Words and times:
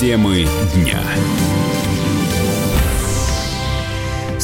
Темы 0.00 0.46
дня 0.74 1.02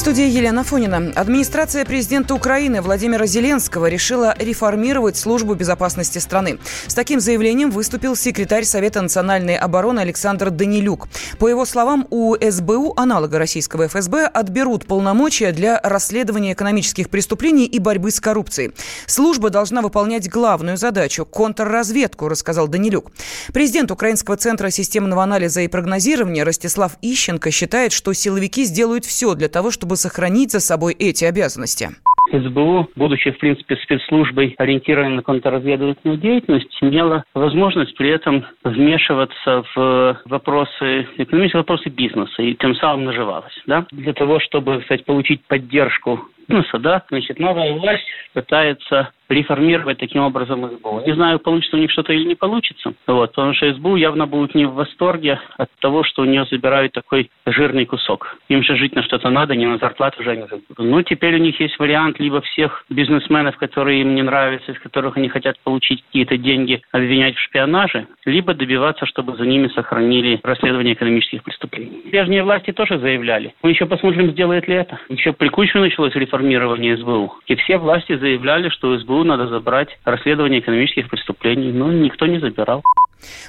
студии 0.07 0.29
Елена 0.29 0.63
Фонина. 0.63 1.11
Администрация 1.15 1.83
президента 1.83 2.33
Украины 2.33 2.81
Владимира 2.81 3.25
Зеленского 3.25 3.87
решила 3.87 4.33
реформировать 4.39 5.17
службу 5.17 5.53
безопасности 5.53 6.19
страны. 6.19 6.59
С 6.87 6.93
таким 6.93 7.19
заявлением 7.19 7.71
выступил 7.71 8.15
секретарь 8.15 8.63
Совета 8.63 9.01
национальной 9.01 9.57
обороны 9.57 9.99
Александр 9.99 10.49
Данилюк. 10.49 11.09
По 11.39 11.49
его 11.49 11.65
словам, 11.65 12.07
у 12.09 12.37
СБУ, 12.39 12.93
аналога 12.95 13.37
российского 13.37 13.89
ФСБ, 13.89 14.27
отберут 14.27 14.85
полномочия 14.85 15.51
для 15.51 15.77
расследования 15.83 16.53
экономических 16.53 17.09
преступлений 17.09 17.65
и 17.65 17.77
борьбы 17.77 18.11
с 18.11 18.21
коррупцией. 18.21 18.71
Служба 19.07 19.49
должна 19.49 19.81
выполнять 19.81 20.29
главную 20.29 20.77
задачу– 20.77 21.25
контрразведку, 21.29 22.29
рассказал 22.29 22.69
Данилюк. 22.69 23.11
Президент 23.51 23.91
Украинского 23.91 24.37
центра 24.37 24.69
системного 24.69 25.21
анализа 25.21 25.59
и 25.59 25.67
прогнозирования 25.67 26.45
Ростислав 26.45 26.93
Ищенко 27.01 27.51
считает, 27.51 27.91
что 27.91 28.13
силовики 28.13 28.63
сделают 28.63 29.03
все 29.03 29.33
для 29.33 29.49
того, 29.49 29.69
чтобы 29.69 29.96
сохранить 29.97 30.51
за 30.51 30.59
собой 30.59 30.93
эти 30.93 31.25
обязанности? 31.25 31.89
СБУ, 32.31 32.89
будучи, 32.95 33.31
в 33.31 33.37
принципе, 33.37 33.77
спецслужбой, 33.77 34.53
ориентированной 34.57 35.17
на 35.17 35.23
контрразведывательную 35.23 36.17
деятельность, 36.19 36.77
имела 36.81 37.23
возможность 37.33 37.95
при 37.95 38.09
этом 38.09 38.45
вмешиваться 38.63 39.63
в 39.75 40.21
вопросы, 40.25 41.07
экономические 41.17 41.61
вопросы 41.61 41.89
бизнеса 41.89 42.41
и 42.41 42.55
тем 42.55 42.75
самым 42.75 43.05
наживалась. 43.05 43.53
Да? 43.65 43.85
Для 43.91 44.13
того, 44.13 44.39
чтобы, 44.39 44.81
кстати, 44.81 45.03
получить 45.03 45.41
поддержку 45.47 46.27
бизнеса, 46.47 46.79
да, 46.79 47.03
значит, 47.09 47.39
новая 47.39 47.73
власть 47.73 48.05
пытается 48.33 49.11
реформировать 49.29 49.97
таким 49.97 50.21
образом 50.21 50.69
СБУ. 50.69 51.03
Не 51.05 51.13
знаю, 51.13 51.39
получится 51.39 51.77
у 51.77 51.79
них 51.79 51.91
что-то 51.91 52.13
или 52.13 52.25
не 52.25 52.35
получится, 52.35 52.93
вот, 53.07 53.31
потому 53.31 53.53
что 53.53 53.71
СБУ 53.73 53.95
явно 53.95 54.27
будет 54.27 54.55
не 54.55 54.65
в 54.65 54.73
восторге 54.73 55.39
от 55.57 55.69
того, 55.79 56.03
что 56.03 56.21
у 56.21 56.25
нее 56.25 56.45
забирают 56.49 56.93
такой 56.93 57.29
жирный 57.45 57.85
кусок. 57.85 58.37
Им 58.49 58.63
же 58.63 58.75
жить 58.75 58.95
на 58.95 59.03
что-то 59.03 59.29
надо, 59.29 59.55
не 59.55 59.65
на 59.65 59.77
зарплату 59.77 60.23
же 60.23 60.31
они. 60.31 60.45
Ну, 60.77 61.01
теперь 61.01 61.35
у 61.35 61.39
них 61.39 61.59
есть 61.59 61.77
вариант 61.79 62.19
либо 62.19 62.41
всех 62.41 62.85
бизнесменов, 62.89 63.57
которые 63.57 64.01
им 64.01 64.15
не 64.15 64.23
нравятся, 64.23 64.71
из 64.71 64.79
которых 64.79 65.17
они 65.17 65.29
хотят 65.29 65.57
получить 65.63 66.03
какие-то 66.03 66.37
деньги, 66.37 66.81
обвинять 66.91 67.35
в 67.35 67.41
шпионаже, 67.41 68.07
либо 68.25 68.53
добиваться, 68.53 69.05
чтобы 69.05 69.35
за 69.35 69.45
ними 69.45 69.67
сохранили 69.69 70.39
расследование 70.43 70.93
экономических 70.93 71.43
преступлений. 71.43 72.03
Прежние 72.09 72.43
власти 72.43 72.71
тоже 72.71 72.99
заявляли. 72.99 73.53
Мы 73.63 73.71
еще 73.71 73.85
посмотрим, 73.85 74.31
сделает 74.31 74.67
ли 74.67 74.75
это. 74.75 74.99
Еще 75.09 75.33
при 75.33 75.49
Кучме 75.49 75.81
началось 75.81 76.15
реформирование 76.15 76.97
СБУ. 76.97 77.33
И 77.47 77.55
все 77.55 77.77
власти 77.77 78.15
заявляли, 78.15 78.69
что 78.69 78.97
СБУ 78.97 79.16
СБУ 79.17 79.23
надо 79.23 79.47
забрать 79.47 79.89
расследование 80.05 80.59
экономических 80.59 81.09
преступлений, 81.09 81.71
но 81.71 81.91
никто 81.91 82.25
не 82.25 82.39
забирал. 82.39 82.83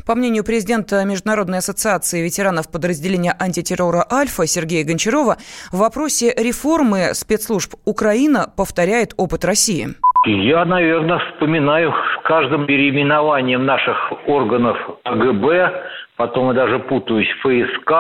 По 0.06 0.14
мнению 0.14 0.44
президента 0.44 1.04
Международной 1.04 1.58
ассоциации 1.58 2.24
ветеранов 2.24 2.72
подразделения 2.72 3.34
антитеррора 3.38 4.04
«Альфа» 4.10 4.46
Сергея 4.46 4.84
Гончарова, 4.84 5.36
в 5.72 5.78
вопросе 5.78 6.32
реформы 6.36 7.12
спецслужб 7.12 7.74
Украина 7.84 8.46
повторяет 8.56 9.12
опыт 9.18 9.44
России. 9.44 9.88
Я, 10.24 10.64
наверное, 10.64 11.18
вспоминаю 11.18 11.92
с 11.92 12.22
каждым 12.24 12.66
переименованием 12.66 13.64
наших 13.64 13.96
органов 14.26 14.76
АГБ, 15.04 15.46
потом 16.16 16.48
я 16.48 16.54
даже 16.54 16.78
путаюсь, 16.80 17.28
ФСК, 17.42 17.92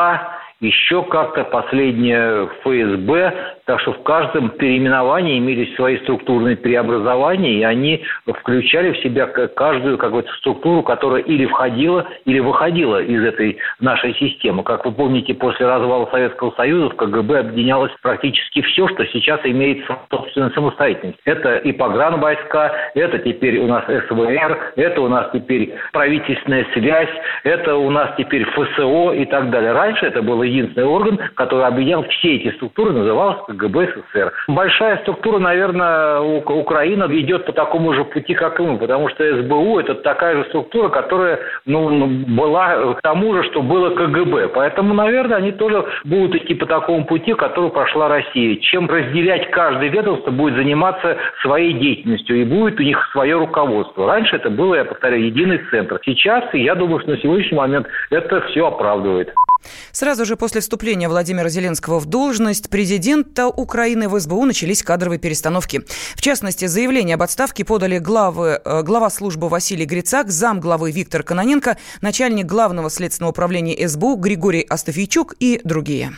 еще 0.60 1.04
как-то 1.04 1.44
последнее 1.44 2.48
ФСБ, 2.62 3.57
так 3.68 3.80
что 3.82 3.92
в 3.92 4.02
каждом 4.02 4.48
переименовании 4.48 5.38
имелись 5.38 5.76
свои 5.76 5.98
структурные 5.98 6.56
преобразования, 6.56 7.52
и 7.52 7.62
они 7.64 8.02
включали 8.26 8.92
в 8.92 8.98
себя 9.02 9.26
каждую 9.26 9.98
какую-то 9.98 10.32
структуру, 10.38 10.82
которая 10.82 11.20
или 11.20 11.44
входила, 11.44 12.06
или 12.24 12.38
выходила 12.38 13.02
из 13.02 13.22
этой 13.22 13.58
нашей 13.78 14.14
системы. 14.14 14.62
Как 14.62 14.86
вы 14.86 14.92
помните, 14.92 15.34
после 15.34 15.66
развала 15.66 16.08
Советского 16.10 16.52
Союза 16.52 16.88
в 16.88 16.96
КГБ 16.96 17.40
объединялось 17.40 17.92
практически 18.00 18.62
все, 18.62 18.88
что 18.88 19.04
сейчас 19.08 19.38
имеет 19.44 19.84
собственную 20.10 20.50
самостоятельность. 20.52 21.18
Это 21.26 21.56
и 21.56 21.72
погранвойска, 21.72 22.72
это 22.94 23.18
теперь 23.18 23.58
у 23.58 23.66
нас 23.66 23.84
СВР, 23.84 24.72
это 24.76 25.00
у 25.02 25.08
нас 25.08 25.28
теперь 25.34 25.74
правительственная 25.92 26.66
связь, 26.72 27.10
это 27.44 27.76
у 27.76 27.90
нас 27.90 28.14
теперь 28.16 28.44
ФСО 28.44 29.12
и 29.12 29.26
так 29.26 29.50
далее. 29.50 29.72
Раньше 29.72 30.06
это 30.06 30.22
был 30.22 30.42
единственный 30.42 30.86
орган, 30.86 31.18
который 31.34 31.66
объединял 31.66 32.02
все 32.04 32.36
эти 32.36 32.54
структуры, 32.56 32.92
назывался 32.92 33.57
КГБ 33.58 33.88
СССР. 33.88 34.32
Большая 34.48 34.98
структура, 34.98 35.38
наверное, 35.38 36.20
Украина 36.20 37.06
идет 37.10 37.46
по 37.46 37.52
такому 37.52 37.92
же 37.94 38.04
пути, 38.04 38.34
как 38.34 38.60
и 38.60 38.62
мы, 38.62 38.78
потому 38.78 39.08
что 39.10 39.42
СБУ– 39.42 39.78
это 39.80 39.94
такая 39.96 40.36
же 40.36 40.44
структура, 40.48 40.88
которая 40.88 41.40
ну, 41.66 41.90
ну, 41.90 42.06
была 42.34 42.94
к 42.94 43.02
тому 43.02 43.34
же, 43.34 43.42
что 43.50 43.62
было 43.62 43.90
КГБ. 43.90 44.48
Поэтому, 44.48 44.94
наверное, 44.94 45.38
они 45.38 45.52
тоже 45.52 45.84
будут 46.04 46.36
идти 46.36 46.54
по 46.54 46.66
такому 46.66 47.04
пути, 47.04 47.34
который 47.34 47.70
прошла 47.70 48.08
Россия. 48.08 48.56
Чем 48.56 48.88
разделять 48.88 49.50
каждое 49.50 49.88
ведомство 49.88 50.30
будет 50.30 50.54
заниматься 50.54 51.16
своей 51.42 51.72
деятельностью, 51.74 52.40
и 52.40 52.44
будет 52.44 52.78
у 52.80 52.82
них 52.82 52.98
свое 53.12 53.36
руководство. 53.36 54.06
Раньше 54.06 54.36
это 54.36 54.50
было, 54.50 54.76
я 54.76 54.84
повторяю, 54.84 55.26
единый 55.26 55.58
центр. 55.70 56.00
Сейчас, 56.04 56.44
я 56.52 56.74
думаю, 56.74 57.00
что 57.00 57.10
на 57.10 57.18
сегодняшний 57.18 57.58
момент 57.58 57.86
это 58.10 58.40
все 58.42 58.66
оправдывает. 58.66 59.34
Сразу 59.92 60.24
же 60.24 60.36
после 60.36 60.60
вступления 60.60 61.08
Владимира 61.08 61.48
Зеленского 61.48 61.98
в 61.98 62.06
должность 62.06 62.68
президента 62.68 63.48
Украины 63.48 64.08
в 64.08 64.18
СБУ 64.18 64.44
начались 64.44 64.82
кадровые 64.82 65.18
перестановки. 65.18 65.82
В 66.14 66.22
частности, 66.22 66.66
заявление 66.66 67.14
об 67.14 67.22
отставке 67.22 67.64
подали 67.64 67.98
главы, 67.98 68.60
э, 68.64 68.82
глава 68.82 69.10
службы 69.10 69.48
Василий 69.48 69.84
Грицак, 69.84 70.30
зам 70.30 70.60
главы 70.60 70.90
Виктор 70.90 71.22
Кононенко, 71.22 71.76
начальник 72.00 72.46
главного 72.46 72.90
следственного 72.90 73.30
управления 73.30 73.88
СБУ 73.88 74.16
Григорий 74.16 74.62
Астафийчук 74.68 75.34
и 75.40 75.60
другие 75.64 76.12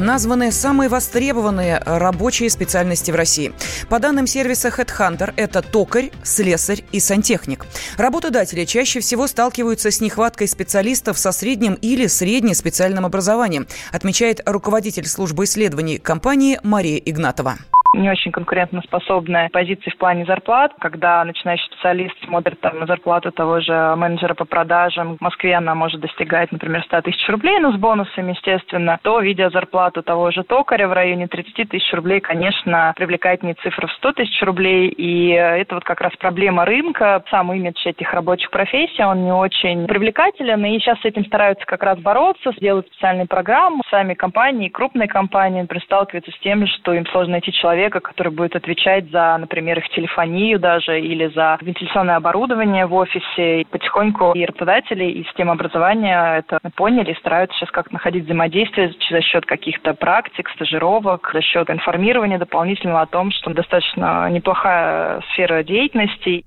названы 0.00 0.50
самые 0.50 0.88
востребованные 0.88 1.78
рабочие 1.84 2.50
специальности 2.50 3.10
в 3.10 3.14
России. 3.14 3.52
По 3.88 3.98
данным 3.98 4.26
сервиса 4.26 4.68
HeadHunter, 4.68 5.32
это 5.36 5.62
токарь, 5.62 6.10
слесарь 6.22 6.84
и 6.92 7.00
сантехник. 7.00 7.66
Работодатели 7.96 8.64
чаще 8.64 9.00
всего 9.00 9.26
сталкиваются 9.26 9.90
с 9.90 10.00
нехваткой 10.00 10.48
специалистов 10.48 11.18
со 11.18 11.32
средним 11.32 11.74
или 11.74 12.06
среднеспециальным 12.06 13.06
образованием, 13.06 13.66
отмечает 13.92 14.40
руководитель 14.46 15.06
службы 15.06 15.44
исследований 15.44 15.98
компании 15.98 16.58
Мария 16.62 16.98
Игнатова 16.98 17.58
не 17.94 18.10
очень 18.10 18.32
конкурентоспособная 18.32 19.48
позиция 19.52 19.90
в 19.90 19.96
плане 19.96 20.24
зарплат, 20.24 20.72
когда 20.80 21.24
начинающий 21.24 21.66
специалист 21.66 22.14
смотрит 22.24 22.60
там, 22.60 22.78
на 22.78 22.86
зарплату 22.86 23.32
того 23.32 23.60
же 23.60 23.72
менеджера 23.96 24.34
по 24.34 24.44
продажам. 24.44 25.16
В 25.16 25.20
Москве 25.20 25.54
она 25.54 25.74
может 25.74 26.00
достигать, 26.00 26.52
например, 26.52 26.82
100 26.84 27.02
тысяч 27.02 27.28
рублей, 27.28 27.58
но 27.58 27.72
с 27.72 27.76
бонусами, 27.76 28.32
естественно, 28.32 28.98
то, 29.02 29.20
видя 29.20 29.50
зарплату 29.50 30.02
того 30.02 30.30
же 30.30 30.44
токаря 30.44 30.88
в 30.88 30.92
районе 30.92 31.26
30 31.26 31.68
тысяч 31.68 31.92
рублей, 31.92 32.20
конечно, 32.20 32.92
привлекает 32.96 33.42
не 33.42 33.54
цифра 33.54 33.86
в 33.86 33.92
100 33.92 34.12
тысяч 34.12 34.42
рублей, 34.42 34.88
и 34.88 35.30
это 35.30 35.74
вот 35.74 35.84
как 35.84 36.00
раз 36.00 36.12
проблема 36.16 36.64
рынка. 36.64 37.24
Сам 37.30 37.52
имидж 37.52 37.84
этих 37.84 38.12
рабочих 38.12 38.50
профессий, 38.50 39.02
он 39.02 39.24
не 39.24 39.32
очень 39.32 39.86
привлекателен, 39.86 40.64
и 40.64 40.78
сейчас 40.78 41.00
с 41.00 41.04
этим 41.04 41.24
стараются 41.24 41.66
как 41.66 41.82
раз 41.82 41.98
бороться, 41.98 42.52
сделать 42.56 42.86
специальные 42.86 43.26
программы. 43.26 43.82
Сами 43.90 44.14
компании, 44.14 44.68
крупные 44.68 45.08
компании, 45.08 45.66
сталкиваются 45.84 46.30
с 46.30 46.38
тем, 46.40 46.66
что 46.66 46.92
им 46.92 47.06
сложно 47.06 47.32
найти 47.32 47.52
человека, 47.52 47.79
человека, 47.80 48.00
который 48.00 48.32
будет 48.32 48.56
отвечать 48.56 49.10
за, 49.10 49.36
например, 49.38 49.78
их 49.78 49.88
телефонию 49.88 50.58
даже 50.58 51.00
или 51.00 51.28
за 51.28 51.58
вентиляционное 51.62 52.16
оборудование 52.16 52.84
в 52.84 52.94
офисе. 52.94 53.62
И 53.62 53.64
потихоньку 53.64 54.32
и 54.32 54.44
работодатели, 54.44 55.04
и 55.04 55.24
система 55.24 55.52
образования 55.52 56.38
это 56.38 56.58
поняли 56.76 57.12
и 57.12 57.18
стараются 57.18 57.56
сейчас 57.56 57.70
как-то 57.70 57.94
находить 57.94 58.24
взаимодействие 58.24 58.92
за 59.10 59.20
счет 59.22 59.46
каких-то 59.46 59.94
практик, 59.94 60.48
стажировок, 60.50 61.30
за 61.32 61.40
счет 61.40 61.70
информирования 61.70 62.38
дополнительного 62.38 63.02
о 63.02 63.06
том, 63.06 63.30
что 63.30 63.54
достаточно 63.54 64.28
неплохая 64.30 65.22
сфера 65.32 65.62
деятельности. 65.62 66.44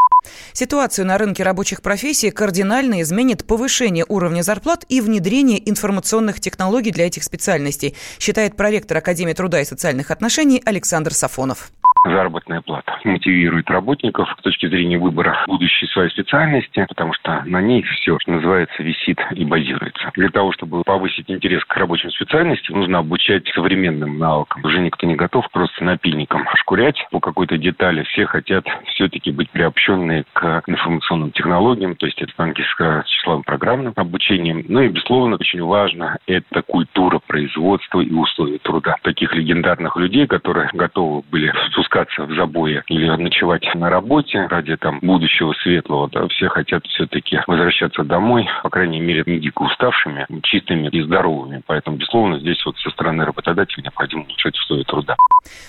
Ситуацию 0.53 1.05
на 1.05 1.17
рынке 1.17 1.43
рабочих 1.43 1.81
профессий 1.81 2.31
кардинально 2.31 3.01
изменит 3.01 3.45
повышение 3.45 4.05
уровня 4.07 4.41
зарплат 4.41 4.85
и 4.89 5.01
внедрение 5.01 5.69
информационных 5.69 6.39
технологий 6.39 6.91
для 6.91 7.07
этих 7.07 7.23
специальностей, 7.23 7.95
считает 8.19 8.55
проректор 8.55 8.97
Академии 8.97 9.33
труда 9.33 9.61
и 9.61 9.65
социальных 9.65 10.11
отношений 10.11 10.61
Александр 10.65 11.13
Сафонов 11.13 11.71
заработная 12.03 12.61
плата. 12.61 12.97
Мотивирует 13.03 13.69
работников 13.69 14.29
с 14.39 14.41
точки 14.41 14.67
зрения 14.67 14.97
выбора 14.97 15.43
будущей 15.47 15.87
своей 15.87 16.09
специальности, 16.09 16.85
потому 16.87 17.13
что 17.13 17.43
на 17.45 17.61
ней 17.61 17.83
все, 17.83 18.17
что 18.19 18.31
называется, 18.31 18.83
висит 18.83 19.19
и 19.31 19.45
базируется. 19.45 20.11
Для 20.15 20.29
того, 20.29 20.51
чтобы 20.51 20.83
повысить 20.83 21.29
интерес 21.29 21.63
к 21.65 21.75
рабочим 21.75 22.11
специальностям, 22.11 22.79
нужно 22.79 22.99
обучать 22.99 23.47
современным 23.49 24.17
навыкам. 24.17 24.63
Уже 24.63 24.79
никто 24.79 25.07
не 25.07 25.15
готов 25.15 25.49
просто 25.51 25.83
напильником 25.83 26.45
шкурять 26.55 27.05
по 27.11 27.19
какой-то 27.19 27.57
детали. 27.57 28.03
Все 28.03 28.25
хотят 28.25 28.65
все-таки 28.87 29.31
быть 29.31 29.49
приобщенные 29.49 30.25
к 30.33 30.63
информационным 30.67 31.31
технологиям, 31.31 31.95
то 31.95 32.05
есть 32.05 32.21
это 32.21 32.33
с 32.33 33.07
числовым 33.07 33.43
программным 33.43 33.93
обучением. 33.95 34.65
Ну 34.67 34.81
и, 34.81 34.89
безусловно, 34.89 35.37
очень 35.39 35.63
важно– 35.63 36.17
это 36.27 36.61
культура 36.61 37.19
производства 37.25 38.01
и 38.01 38.11
условия 38.11 38.57
труда. 38.59 38.95
Таких 39.01 39.33
легендарных 39.33 39.95
людей, 39.97 40.27
которые 40.27 40.69
готовы 40.73 41.23
были 41.31 41.53
с 41.71 41.77
пускаться 41.93 42.23
в 42.23 42.35
забои 42.35 42.81
или 42.87 43.09
ночевать 43.09 43.63
на 43.75 43.89
работе 43.89 44.47
ради 44.47 44.75
там 44.77 44.99
будущего 45.01 45.53
светлого. 45.61 46.09
Да, 46.11 46.27
все 46.27 46.47
хотят 46.47 46.85
все-таки 46.87 47.39
возвращаться 47.47 48.03
домой, 48.03 48.47
по 48.63 48.69
крайней 48.69 48.99
мере, 48.99 49.23
не 49.25 49.39
дико 49.39 49.63
уставшими, 49.63 50.25
чистыми 50.43 50.87
и 50.89 51.01
здоровыми. 51.03 51.61
Поэтому, 51.65 51.97
безусловно, 51.97 52.39
здесь 52.39 52.63
вот 52.65 52.77
со 52.77 52.89
стороны 52.89 53.25
работодателя 53.25 53.83
необходимо 53.83 54.23
улучшать 54.23 54.57
условия 54.57 54.83
труда. 54.83 55.15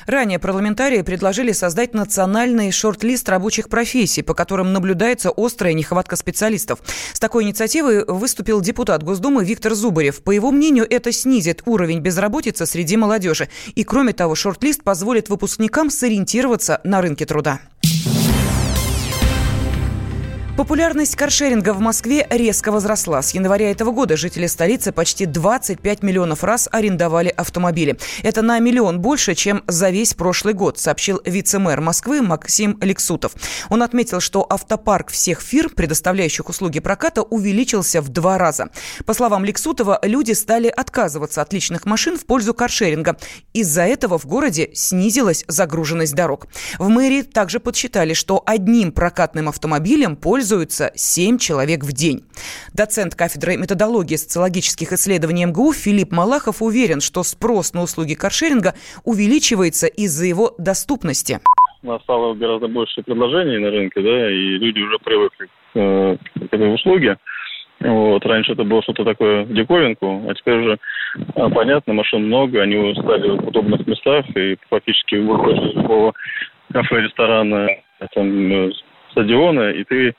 Ранее 0.06 0.38
парламентарии 0.38 1.02
предложили 1.02 1.52
создать 1.52 1.94
национальный 1.94 2.72
шорт-лист 2.72 3.28
рабочих 3.28 3.68
профессий, 3.68 4.22
по 4.22 4.34
которым 4.34 4.72
наблюдается 4.72 5.30
острая 5.36 5.74
нехватка 5.74 6.16
специалистов. 6.16 6.78
С 7.12 7.20
такой 7.20 7.44
инициативой 7.44 8.04
выступил 8.06 8.60
депутат 8.60 9.02
Госдумы 9.02 9.44
Виктор 9.44 9.74
Зубарев. 9.74 10.22
По 10.22 10.30
его 10.30 10.50
мнению, 10.50 10.86
это 10.88 11.12
снизит 11.12 11.62
уровень 11.66 12.00
безработицы 12.00 12.66
среди 12.66 12.96
молодежи. 12.96 13.48
И, 13.74 13.84
кроме 13.84 14.12
того, 14.12 14.34
шорт-лист 14.34 14.84
позволит 14.84 15.28
выпускникам 15.28 15.90
сориентироваться 16.14 16.80
на 16.84 17.00
рынке 17.00 17.26
труда. 17.26 17.60
Популярность 20.56 21.16
каршеринга 21.16 21.72
в 21.72 21.80
Москве 21.80 22.28
резко 22.30 22.70
возросла. 22.70 23.22
С 23.22 23.34
января 23.34 23.72
этого 23.72 23.90
года 23.90 24.16
жители 24.16 24.46
столицы 24.46 24.92
почти 24.92 25.26
25 25.26 26.04
миллионов 26.04 26.44
раз 26.44 26.68
арендовали 26.70 27.28
автомобили. 27.28 27.98
Это 28.22 28.40
на 28.40 28.60
миллион 28.60 29.00
больше, 29.00 29.34
чем 29.34 29.64
за 29.66 29.90
весь 29.90 30.14
прошлый 30.14 30.54
год, 30.54 30.78
сообщил 30.78 31.20
вице-мэр 31.24 31.80
Москвы 31.80 32.22
Максим 32.22 32.78
Лексутов. 32.80 33.32
Он 33.68 33.82
отметил, 33.82 34.20
что 34.20 34.46
автопарк 34.48 35.10
всех 35.10 35.40
фирм, 35.40 35.70
предоставляющих 35.70 36.48
услуги 36.48 36.78
проката, 36.78 37.22
увеличился 37.22 38.00
в 38.00 38.08
два 38.10 38.38
раза. 38.38 38.68
По 39.06 39.12
словам 39.12 39.44
Лексутова, 39.44 39.98
люди 40.04 40.32
стали 40.32 40.68
отказываться 40.68 41.42
от 41.42 41.52
личных 41.52 41.84
машин 41.84 42.16
в 42.16 42.26
пользу 42.26 42.54
каршеринга. 42.54 43.16
Из-за 43.54 43.82
этого 43.82 44.20
в 44.20 44.26
городе 44.26 44.70
снизилась 44.72 45.44
загруженность 45.48 46.14
дорог. 46.14 46.46
В 46.78 46.88
мэрии 46.90 47.22
также 47.22 47.58
подсчитали, 47.58 48.14
что 48.14 48.40
одним 48.46 48.92
прокатным 48.92 49.48
автомобилем 49.48 50.14
пользуются 50.14 50.43
пользуются 50.44 50.90
7 50.94 51.38
человек 51.38 51.84
в 51.84 51.92
день. 51.94 52.20
Доцент 52.74 53.14
кафедры 53.14 53.56
методологии 53.56 54.16
социологических 54.16 54.92
исследований 54.92 55.46
МГУ 55.46 55.72
Филипп 55.72 56.12
Малахов 56.12 56.60
уверен, 56.60 57.00
что 57.00 57.22
спрос 57.22 57.72
на 57.72 57.80
услуги 57.80 58.12
каршеринга 58.12 58.74
увеличивается 59.04 59.86
из-за 59.86 60.26
его 60.26 60.52
доступности. 60.58 61.40
Стало 62.02 62.34
гораздо 62.34 62.68
больше 62.68 63.02
предложений 63.02 63.58
на 63.60 63.70
рынке, 63.70 64.02
да, 64.02 64.30
и 64.30 64.58
люди 64.60 64.80
уже 64.80 64.98
привыкли 64.98 65.48
э, 65.76 66.16
к 66.34 66.52
этой 66.52 66.74
услуге. 66.74 67.16
Вот. 67.80 68.22
Раньше 68.26 68.52
это 68.52 68.64
было 68.64 68.82
что-то 68.82 69.04
такое 69.04 69.46
диковинку, 69.46 70.28
а 70.28 70.34
теперь 70.34 70.60
уже 70.60 70.78
а, 71.36 71.48
понятно, 71.48 71.94
машин 71.94 72.26
много, 72.26 72.60
они 72.60 72.94
стали 72.96 73.30
в 73.30 73.48
удобных 73.48 73.86
местах, 73.86 74.26
и 74.36 74.58
фактически 74.68 75.16
выходишь 75.16 75.70
из 75.70 75.76
любого 75.76 76.12
кафе, 76.70 77.00
ресторана, 77.00 77.68
там, 78.14 78.52
э, 78.52 78.72
стадиона, 79.14 79.70
и 79.70 79.84
ты 79.84 80.14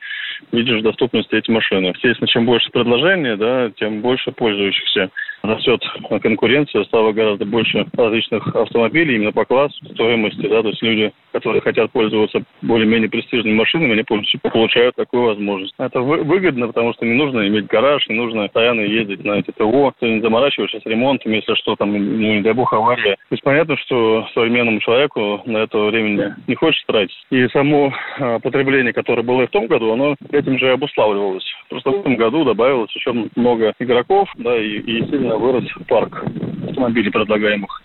видишь 0.52 0.82
доступность 0.82 1.32
эти 1.34 1.52
машины. 1.52 1.88
Естественно, 1.88 2.28
чем 2.28 2.46
больше 2.46 2.70
предложений, 2.72 3.38
да, 3.38 3.72
тем 3.78 4.02
больше 4.02 4.32
пользующихся. 4.32 5.10
Растет 5.44 5.82
конкуренция, 6.22 6.84
стало 6.86 7.12
гораздо 7.12 7.46
больше 7.46 7.86
различных 7.96 8.48
автомобилей 8.56 9.16
именно 9.16 9.32
по 9.32 9.46
классу, 9.46 9.78
стоимости, 9.94 10.48
да, 10.48 10.62
то 10.62 10.70
есть 10.70 10.82
люди, 10.82 11.14
которые 11.36 11.62
хотят 11.62 11.92
пользоваться 11.92 12.44
более-менее 12.62 13.10
престижными 13.10 13.56
машинами, 13.56 13.92
они 13.92 14.04
получают 14.04 14.96
такую 14.96 15.24
возможность. 15.24 15.74
Это 15.78 16.00
выгодно, 16.00 16.68
потому 16.68 16.94
что 16.94 17.06
не 17.06 17.14
нужно 17.14 17.46
иметь 17.50 17.68
гараж, 17.68 18.08
не 18.08 18.16
нужно 18.16 18.44
постоянно 18.44 18.80
ездить 18.80 19.26
на 19.26 19.34
эти 19.34 19.52
ТО, 19.52 19.92
ты 20.00 20.08
не 20.08 20.22
заморачиваешься 20.22 20.80
с 20.80 20.86
ремонтом, 20.86 21.34
если 21.34 21.54
что, 21.56 21.76
там, 21.76 21.92
ну, 21.92 22.36
не 22.36 22.42
дай 22.42 22.54
бог, 22.54 22.72
авария. 22.72 23.16
То 23.16 23.34
есть 23.34 23.44
понятно, 23.44 23.76
что 23.78 24.26
современному 24.34 24.80
человеку 24.80 25.42
на 25.46 25.58
это 25.58 25.78
времени 25.78 26.34
не 26.48 26.56
хочется 26.56 26.88
тратить. 26.88 27.18
И 27.32 27.46
само 27.50 27.94
а, 28.18 28.40
потребление, 28.40 28.94
которое 28.94 29.24
было 29.24 29.42
и 29.42 29.48
в 29.48 29.52
том 29.52 29.68
году, 29.68 29.92
оно 29.92 30.16
этим 30.32 30.58
же 30.58 30.72
обуславливалось. 30.72 31.46
Просто 31.70 31.92
в 31.92 32.00
этом 32.00 32.16
году 32.16 32.46
добавилось 32.46 32.96
еще 32.96 33.12
много 33.36 33.74
игроков, 33.80 34.30
да, 34.38 34.58
и, 34.58 34.78
и 34.78 35.06
сильно 35.10 35.36
вырос 35.36 35.66
парк 35.90 36.24
автомобилей 36.70 37.12
предлагаемых. 37.12 37.82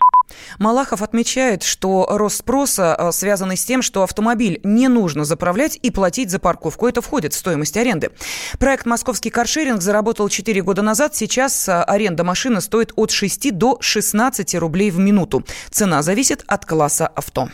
Малахов 0.61 1.01
отмечает, 1.01 1.63
что 1.63 2.05
рост 2.07 2.37
спроса 2.37 2.95
э, 2.95 3.11
связан 3.11 3.51
с 3.57 3.65
тем, 3.65 3.81
что 3.81 4.03
автомобиль 4.03 4.59
не 4.63 4.89
нужно 4.89 5.25
заправлять 5.25 5.79
и 5.81 5.89
платить 5.89 6.29
за 6.29 6.37
парковку. 6.37 6.87
Это 6.87 7.01
входит 7.01 7.33
в 7.33 7.37
стоимость 7.37 7.77
аренды. 7.77 8.11
Проект 8.59 8.85
«Московский 8.85 9.31
каршеринг» 9.31 9.81
заработал 9.81 10.29
4 10.29 10.61
года 10.61 10.83
назад. 10.83 11.15
Сейчас 11.15 11.67
э, 11.67 11.81
аренда 11.81 12.23
машины 12.23 12.61
стоит 12.61 12.93
от 12.95 13.09
6 13.09 13.57
до 13.57 13.77
16 13.81 14.53
рублей 14.53 14.91
в 14.91 14.99
минуту. 14.99 15.43
Цена 15.71 16.03
зависит 16.03 16.43
от 16.45 16.63
класса 16.67 17.07
авто. 17.07 17.49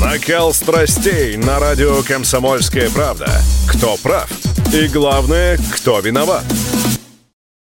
Накал 0.00 0.52
страстей 0.52 1.36
на 1.36 1.60
радио 1.60 2.02
«Комсомольская 2.02 2.90
правда». 2.90 3.30
Кто 3.70 3.96
прав? 3.96 4.28
И 4.74 4.88
главное, 4.88 5.56
кто 5.72 6.00
виноват? 6.00 6.42